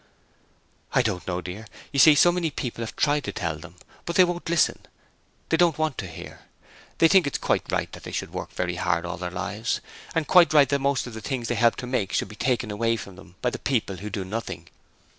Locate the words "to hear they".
5.99-7.07